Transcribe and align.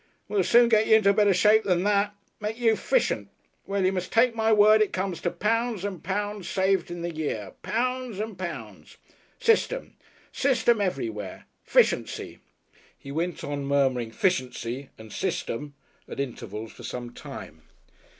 We'll 0.27 0.43
soon 0.43 0.67
get 0.67 0.87
y'r 0.87 0.97
into 0.97 1.13
better 1.13 1.31
shape 1.31 1.63
than 1.63 1.83
that. 1.83 2.15
Make 2.39 2.57
you 2.57 2.75
Fishent. 2.75 3.27
Well, 3.67 3.83
y'r 3.83 3.93
must 3.93 4.11
take 4.11 4.33
my 4.33 4.51
word, 4.51 4.81
it 4.81 4.93
comes 4.93 5.21
to 5.21 5.29
pounds 5.29 5.85
and 5.85 6.03
pounds 6.03 6.49
saved 6.49 6.89
in 6.89 7.03
the 7.03 7.13
year 7.13 7.53
pounds 7.61 8.19
and 8.19 8.35
pounds. 8.35 8.97
System! 9.39 9.95
System 10.31 10.81
everywhere. 10.81 11.45
Fishency." 11.63 12.39
He 12.97 13.11
went 13.11 13.43
on 13.43 13.63
murmuring 13.67 14.09
"Fishency" 14.09 14.89
and 14.97 15.13
"System" 15.13 15.75
at 16.07 16.19
intervals 16.19 16.71
for 16.71 16.81
some 16.81 17.11
time. 17.13 17.61